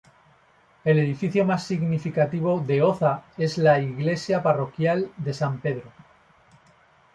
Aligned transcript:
El 0.83 0.97
edificio 0.97 1.45
más 1.45 1.63
significativo 1.65 2.59
de 2.65 2.81
Oza 2.81 3.21
es 3.37 3.59
la 3.59 3.79
iglesia 3.79 4.41
parroquial 4.41 5.11
de 5.17 5.31
San 5.35 5.59
Pedro. 5.59 5.91